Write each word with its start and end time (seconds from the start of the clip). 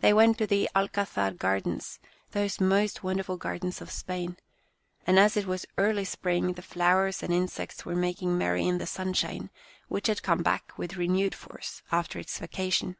They 0.00 0.12
went 0.12 0.38
to 0.38 0.46
the 0.48 0.68
Alcazar 0.74 1.30
gardens, 1.30 2.00
those 2.32 2.60
most 2.60 3.04
wonderful 3.04 3.36
gardens 3.36 3.80
of 3.80 3.92
Spain, 3.92 4.38
and 5.06 5.20
as 5.20 5.36
it 5.36 5.46
was 5.46 5.64
early 5.78 6.04
spring 6.04 6.54
the 6.54 6.62
flowers 6.62 7.22
and 7.22 7.32
insects 7.32 7.84
were 7.86 7.94
making 7.94 8.36
merry 8.36 8.66
in 8.66 8.78
the 8.78 8.86
sunshine, 8.88 9.50
which 9.86 10.08
had 10.08 10.24
come 10.24 10.42
back 10.42 10.76
with 10.76 10.96
renewed 10.96 11.36
force, 11.36 11.82
after 11.92 12.18
its 12.18 12.36
vacation. 12.40 12.96